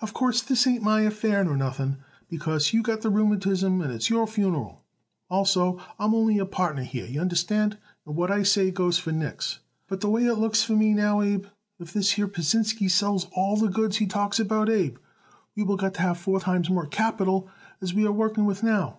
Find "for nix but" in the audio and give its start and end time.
8.98-10.00